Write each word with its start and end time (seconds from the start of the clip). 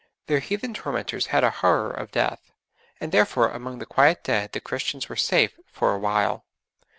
Their 0.25 0.39
heathen 0.39 0.73
tormentors 0.73 1.27
had 1.27 1.43
a 1.43 1.51
horror 1.51 1.91
of 1.91 2.09
death, 2.09 2.51
and 2.99 3.11
therefore 3.11 3.49
among 3.49 3.77
the 3.77 3.85
quiet 3.85 4.23
dead 4.23 4.51
the 4.53 4.59
Christians 4.59 5.09
were 5.09 5.15
safe 5.15 5.59
for 5.71 5.93
a 5.93 5.99
while. 5.99 6.43